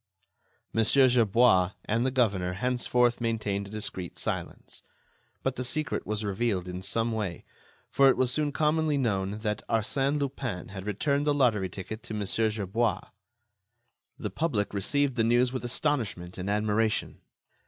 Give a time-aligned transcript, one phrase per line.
[0.73, 0.83] Mon.
[0.83, 4.81] Gerbois and the governor henceforth maintained a discreet silence.
[5.43, 7.45] But the secret was revealed in some way,
[7.91, 12.15] for it was soon commonly known that Arsène Lupin had returned the lottery ticket to
[12.15, 12.25] Mon.
[12.25, 13.09] Gerbois.
[14.17, 17.21] The public received the news with astonishment and admiration.